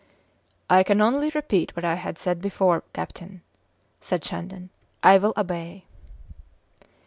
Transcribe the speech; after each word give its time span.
"I 0.67 0.81
can 0.81 0.99
only 0.99 1.29
repeat 1.29 1.75
what 1.75 1.85
I 1.85 2.11
said 2.15 2.41
before, 2.41 2.81
captain," 2.91 3.43
said 3.99 4.25
Shandon 4.25 4.71
"I 5.03 5.19
will 5.19 5.33
obey." 5.37 5.85